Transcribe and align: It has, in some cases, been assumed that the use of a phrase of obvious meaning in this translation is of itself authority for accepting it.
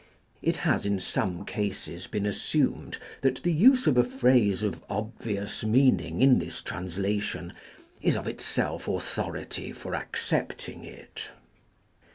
It 0.41 0.57
has, 0.65 0.87
in 0.87 0.97
some 0.97 1.45
cases, 1.45 2.07
been 2.07 2.25
assumed 2.25 2.97
that 3.21 3.35
the 3.43 3.51
use 3.53 3.85
of 3.85 3.97
a 3.99 4.03
phrase 4.03 4.63
of 4.63 4.83
obvious 4.89 5.63
meaning 5.63 6.21
in 6.21 6.39
this 6.39 6.63
translation 6.63 7.53
is 8.01 8.15
of 8.15 8.27
itself 8.27 8.87
authority 8.87 9.71
for 9.71 9.93
accepting 9.93 10.83
it. 10.83 11.29